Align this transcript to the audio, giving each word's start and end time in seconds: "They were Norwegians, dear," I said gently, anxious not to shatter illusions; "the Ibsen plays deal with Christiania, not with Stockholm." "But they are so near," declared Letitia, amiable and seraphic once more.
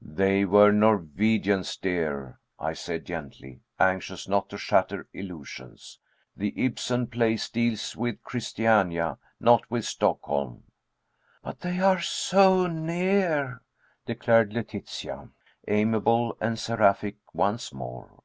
"They 0.00 0.44
were 0.44 0.70
Norwegians, 0.70 1.76
dear," 1.76 2.38
I 2.56 2.72
said 2.72 3.04
gently, 3.04 3.62
anxious 3.80 4.28
not 4.28 4.48
to 4.50 4.56
shatter 4.56 5.08
illusions; 5.12 5.98
"the 6.36 6.54
Ibsen 6.56 7.08
plays 7.08 7.48
deal 7.50 7.76
with 7.96 8.22
Christiania, 8.22 9.18
not 9.40 9.68
with 9.68 9.84
Stockholm." 9.84 10.62
"But 11.42 11.58
they 11.62 11.80
are 11.80 12.00
so 12.00 12.68
near," 12.68 13.62
declared 14.06 14.52
Letitia, 14.52 15.30
amiable 15.66 16.36
and 16.40 16.60
seraphic 16.60 17.16
once 17.32 17.72
more. 17.74 18.22